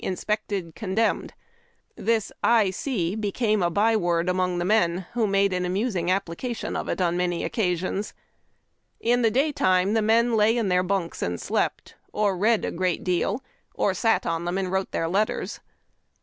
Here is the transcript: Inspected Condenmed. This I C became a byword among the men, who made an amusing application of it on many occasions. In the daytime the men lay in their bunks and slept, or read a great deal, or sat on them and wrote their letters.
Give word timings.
Inspected 0.03 0.73
Condenmed. 0.73 1.29
This 1.95 2.31
I 2.41 2.71
C 2.71 3.13
became 3.15 3.61
a 3.61 3.69
byword 3.69 4.29
among 4.29 4.57
the 4.57 4.65
men, 4.65 5.05
who 5.13 5.27
made 5.27 5.53
an 5.53 5.63
amusing 5.63 6.09
application 6.09 6.75
of 6.75 6.89
it 6.89 6.99
on 6.99 7.15
many 7.17 7.43
occasions. 7.43 8.15
In 8.99 9.21
the 9.21 9.29
daytime 9.29 9.93
the 9.93 10.01
men 10.01 10.33
lay 10.35 10.57
in 10.57 10.69
their 10.69 10.81
bunks 10.81 11.21
and 11.21 11.39
slept, 11.39 11.93
or 12.11 12.35
read 12.35 12.65
a 12.65 12.71
great 12.71 13.03
deal, 13.03 13.43
or 13.75 13.93
sat 13.93 14.25
on 14.25 14.45
them 14.45 14.57
and 14.57 14.71
wrote 14.71 14.89
their 14.89 15.07
letters. 15.07 15.59